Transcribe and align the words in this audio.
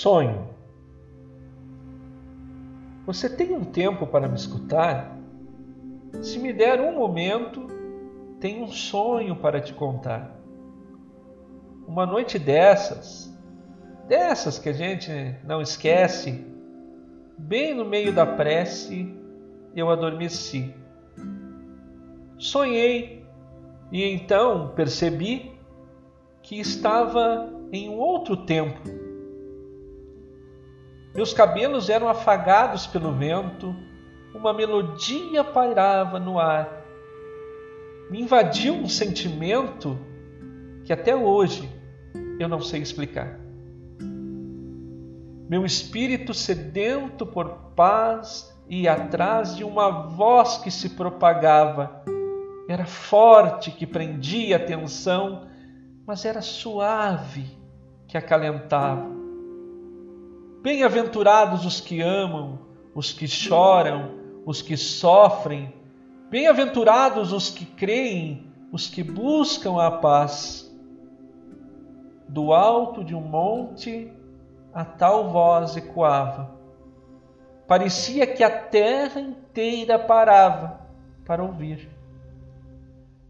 Sonho. 0.00 0.48
Você 3.04 3.28
tem 3.28 3.52
um 3.52 3.62
tempo 3.62 4.06
para 4.06 4.26
me 4.26 4.34
escutar? 4.34 5.14
Se 6.22 6.38
me 6.38 6.54
der 6.54 6.80
um 6.80 6.96
momento, 6.96 7.66
tenho 8.40 8.64
um 8.64 8.68
sonho 8.68 9.36
para 9.36 9.60
te 9.60 9.74
contar. 9.74 10.40
Uma 11.86 12.06
noite 12.06 12.38
dessas, 12.38 13.30
dessas 14.08 14.58
que 14.58 14.70
a 14.70 14.72
gente 14.72 15.36
não 15.44 15.60
esquece, 15.60 16.46
bem 17.36 17.74
no 17.74 17.84
meio 17.84 18.10
da 18.10 18.24
prece, 18.24 19.14
eu 19.76 19.90
adormeci. 19.90 20.74
Sonhei 22.38 23.22
e 23.92 24.02
então 24.02 24.72
percebi 24.74 25.52
que 26.40 26.58
estava 26.58 27.52
em 27.70 27.90
um 27.90 27.98
outro 27.98 28.46
tempo. 28.46 29.09
Meus 31.20 31.34
cabelos 31.34 31.90
eram 31.90 32.08
afagados 32.08 32.86
pelo 32.86 33.12
vento, 33.12 33.76
uma 34.34 34.54
melodia 34.54 35.44
pairava 35.44 36.18
no 36.18 36.38
ar. 36.38 36.82
Me 38.10 38.22
invadiu 38.22 38.72
um 38.72 38.88
sentimento 38.88 39.98
que 40.82 40.94
até 40.94 41.14
hoje 41.14 41.68
eu 42.38 42.48
não 42.48 42.58
sei 42.58 42.80
explicar. 42.80 43.38
Meu 45.46 45.66
espírito 45.66 46.32
sedento 46.32 47.26
por 47.26 47.50
paz 47.76 48.58
ia 48.66 48.94
atrás 48.94 49.54
de 49.54 49.62
uma 49.62 49.90
voz 49.90 50.56
que 50.56 50.70
se 50.70 50.88
propagava. 50.88 52.02
Era 52.66 52.86
forte, 52.86 53.70
que 53.70 53.86
prendia 53.86 54.56
atenção, 54.56 55.46
mas 56.06 56.24
era 56.24 56.40
suave, 56.40 57.44
que 58.08 58.16
acalentava. 58.16 59.19
Bem-aventurados 60.62 61.64
os 61.64 61.80
que 61.80 62.02
amam, 62.02 62.58
os 62.94 63.12
que 63.12 63.26
choram, 63.26 64.10
os 64.44 64.60
que 64.60 64.76
sofrem. 64.76 65.72
Bem-aventurados 66.28 67.32
os 67.32 67.48
que 67.48 67.64
creem, 67.64 68.52
os 68.70 68.86
que 68.86 69.02
buscam 69.02 69.80
a 69.80 69.90
paz. 69.90 70.70
Do 72.28 72.52
alto 72.52 73.02
de 73.02 73.14
um 73.14 73.22
monte, 73.22 74.12
a 74.74 74.84
tal 74.84 75.30
voz 75.30 75.78
ecoava. 75.78 76.50
Parecia 77.66 78.26
que 78.26 78.44
a 78.44 78.50
terra 78.50 79.18
inteira 79.18 79.98
parava 79.98 80.80
para 81.24 81.42
ouvir. 81.42 81.88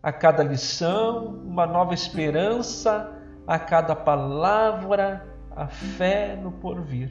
A 0.00 0.12
cada 0.12 0.44
lição, 0.44 1.26
uma 1.44 1.66
nova 1.66 1.92
esperança, 1.92 3.12
a 3.46 3.58
cada 3.58 3.96
palavra, 3.96 5.35
a 5.56 5.66
fé 5.66 6.36
no 6.36 6.52
porvir. 6.52 7.10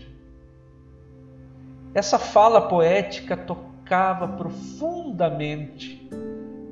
Essa 1.94 2.20
fala 2.20 2.68
poética 2.68 3.36
tocava 3.36 4.28
profundamente, 4.28 6.08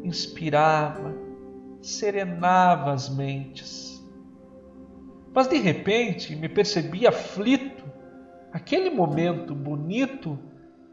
inspirava, 0.03 1.13
serenava 1.81 2.93
as 2.93 3.09
mentes 3.09 3.93
mas 5.33 5.47
de 5.47 5.57
repente 5.57 6.35
me 6.35 6.47
percebi 6.47 7.07
aflito. 7.07 7.83
Aquele 8.51 8.91
momento 8.91 9.55
bonito 9.55 10.37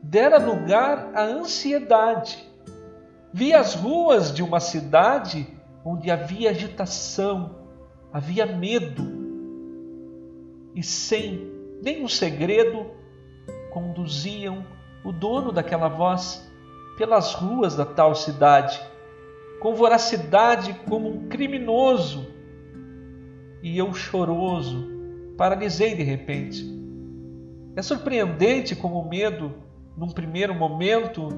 dera 0.03 0.39
lugar 0.39 1.11
à 1.15 1.25
ansiedade. 1.25 2.49
Vi 3.33 3.53
as 3.53 3.75
ruas 3.75 4.33
de 4.33 4.43
uma 4.43 4.59
cidade 4.59 5.47
onde 5.85 6.11
havia 6.11 6.51
agitação, 6.51 7.55
havia 8.11 8.47
medo. 8.47 9.20
E 10.75 10.83
sem 10.83 11.51
nenhum 11.83 12.09
segredo, 12.09 12.87
conduziam 13.71 14.65
o 15.05 15.13
dono 15.13 15.53
daquela 15.53 15.89
voz 15.89 16.49
pelas 16.97 17.35
ruas 17.35 17.75
da 17.75 17.85
tal 17.85 18.15
cidade, 18.15 18.81
com 19.61 19.75
voracidade 19.75 20.75
como 20.87 21.09
um 21.09 21.29
criminoso 21.29 22.27
e 23.63 23.77
eu 23.77 23.93
choroso, 23.93 24.89
paralisei 25.37 25.95
de 25.95 26.03
repente. 26.03 26.65
É 27.77 27.83
surpreendente 27.83 28.75
como 28.75 29.01
o 29.01 29.09
medo, 29.09 29.55
num 29.97 30.09
primeiro 30.09 30.55
momento, 30.55 31.29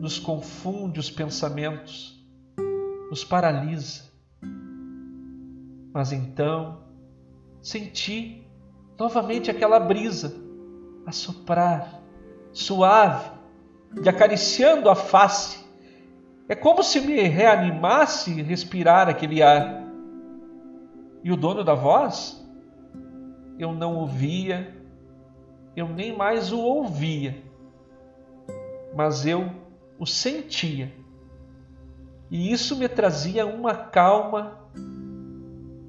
nos 0.00 0.18
confunde 0.18 1.00
os 1.00 1.10
pensamentos, 1.10 2.24
nos 3.10 3.24
paralisa. 3.24 4.04
Mas 5.92 6.12
então 6.12 6.84
senti 7.60 8.47
novamente 8.98 9.50
aquela 9.50 9.78
brisa 9.78 10.34
a 11.06 11.12
soprar, 11.12 12.02
suave, 12.52 13.30
e 14.02 14.08
acariciando 14.08 14.90
a 14.90 14.94
face. 14.94 15.64
É 16.48 16.54
como 16.54 16.82
se 16.82 17.00
me 17.00 17.20
reanimasse 17.22 18.42
respirar 18.42 19.08
aquele 19.08 19.42
ar. 19.42 19.86
E 21.22 21.30
o 21.30 21.36
dono 21.36 21.62
da 21.62 21.74
voz? 21.74 22.44
Eu 23.58 23.72
não 23.72 23.96
ouvia, 23.96 24.76
eu 25.74 25.88
nem 25.88 26.16
mais 26.16 26.52
o 26.52 26.60
ouvia, 26.60 27.42
mas 28.94 29.26
eu 29.26 29.50
o 29.98 30.06
sentia. 30.06 30.92
E 32.30 32.52
isso 32.52 32.76
me 32.76 32.88
trazia 32.88 33.46
uma 33.46 33.74
calma, 33.74 34.58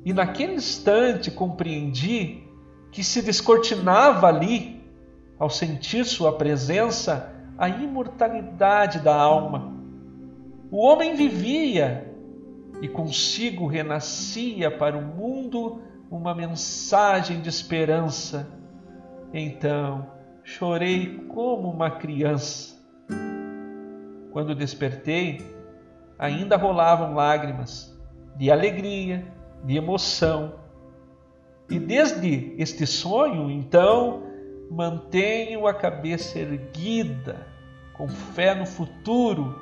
e 0.04 0.14
naquele 0.14 0.54
instante 0.54 1.30
compreendi 1.30 2.49
que 2.92 3.04
se 3.04 3.22
descortinava 3.22 4.28
ali, 4.28 4.82
ao 5.38 5.50
sentir 5.50 6.06
sua 6.06 6.38
presença, 6.38 7.34
a 7.58 7.70
imortalidade 7.70 9.00
da 9.00 9.16
alma. 9.16 9.74
O 10.72 10.78
homem 10.78 11.16
vivia 11.16 12.14
e 12.82 12.88
consigo 12.88 13.68
renascia 13.68 14.70
para 14.72 14.98
o 14.98 15.02
mundo 15.02 15.82
uma 16.10 16.34
mensagem 16.34 17.42
de 17.42 17.50
esperança. 17.50 18.48
Então 19.34 20.08
chorei 20.44 21.26
como 21.28 21.70
uma 21.70 21.92
criança. 21.92 22.78
Quando 24.32 24.56
despertei, 24.56 25.42
ainda 26.18 26.56
rolavam 26.56 27.14
lágrimas 27.14 27.98
de 28.36 28.52
alegria, 28.52 29.26
de 29.64 29.76
emoção. 29.76 30.59
E 31.70 31.78
desde 31.78 32.56
este 32.58 32.88
sonho, 32.88 33.52
então, 33.52 34.24
mantenho 34.72 35.68
a 35.68 35.74
cabeça 35.74 36.40
erguida, 36.40 37.48
com 37.94 38.08
fé 38.08 38.56
no 38.56 38.66
futuro, 38.66 39.56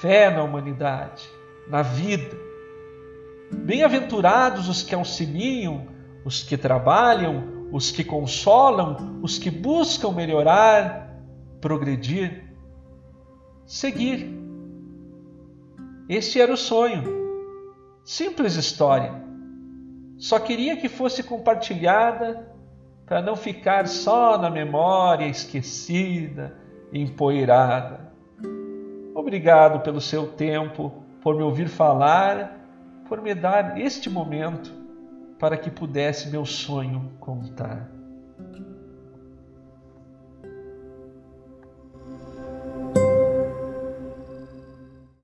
fé 0.00 0.30
na 0.30 0.42
humanidade, 0.42 1.28
na 1.68 1.82
vida 1.82 2.52
Bem-aventurados 3.52 4.68
os 4.68 4.82
que 4.82 4.94
auxiliam, 4.94 5.86
os 6.24 6.42
que 6.42 6.56
trabalham, 6.56 7.68
os 7.70 7.90
que 7.90 8.02
consolam, 8.02 9.20
os 9.22 9.38
que 9.38 9.50
buscam 9.50 10.10
melhorar, 10.10 11.22
progredir, 11.60 12.44
seguir. 13.66 14.26
Este 16.08 16.40
era 16.40 16.52
o 16.52 16.56
sonho. 16.56 17.04
Simples 18.04 18.56
história. 18.56 19.21
Só 20.18 20.38
queria 20.38 20.76
que 20.76 20.88
fosse 20.88 21.22
compartilhada 21.22 22.48
para 23.06 23.20
não 23.20 23.36
ficar 23.36 23.86
só 23.88 24.38
na 24.38 24.48
memória 24.48 25.26
esquecida, 25.26 26.56
empoeirada. 26.92 28.12
Obrigado 29.14 29.80
pelo 29.80 30.00
seu 30.00 30.26
tempo, 30.28 30.92
por 31.20 31.36
me 31.36 31.42
ouvir 31.42 31.68
falar 31.68 32.62
por 33.12 33.20
me 33.20 33.34
dar 33.34 33.78
este 33.78 34.08
momento 34.08 34.72
para 35.38 35.54
que 35.54 35.70
pudesse 35.70 36.30
meu 36.30 36.46
sonho 36.46 37.12
contar. 37.20 37.90